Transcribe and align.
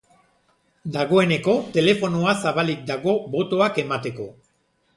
Dagoeneko 0.95 1.53
telefonoa 1.75 2.35
zabalik 2.47 2.81
dago 2.89 3.15
botoak 3.37 3.81
emateko. 3.87 4.27